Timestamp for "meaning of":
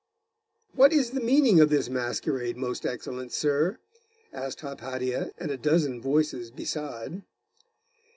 1.19-1.69